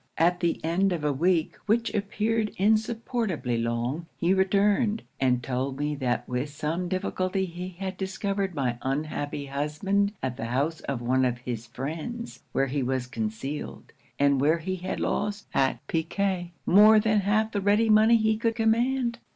'At 0.17 0.39
the 0.39 0.59
end 0.65 0.91
of 0.93 1.03
a 1.03 1.13
week, 1.13 1.57
which 1.67 1.93
appeared 1.93 2.53
insupportably 2.57 3.59
long, 3.59 4.07
he 4.17 4.33
returned, 4.33 5.03
and 5.19 5.43
told 5.43 5.77
me 5.77 5.93
that 5.93 6.27
with 6.27 6.49
some 6.49 6.87
difficulty 6.89 7.45
he 7.45 7.69
had 7.69 7.97
discovered 7.97 8.55
my 8.55 8.79
unhappy 8.81 9.45
husband 9.45 10.13
at 10.23 10.37
the 10.37 10.45
house 10.45 10.79
of 10.79 11.03
one 11.03 11.23
of 11.23 11.37
his 11.37 11.67
friends, 11.67 12.41
where 12.51 12.65
he 12.65 12.81
was 12.81 13.05
concealed, 13.05 13.93
and 14.17 14.41
where 14.41 14.57
he 14.57 14.77
had 14.77 14.99
lost 14.99 15.45
at 15.53 15.85
picquet 15.85 16.51
more 16.65 16.99
than 16.99 17.19
half 17.19 17.51
the 17.51 17.61
ready 17.61 17.87
money 17.87 18.17
he 18.17 18.37
could 18.37 18.55
command. 18.55 19.19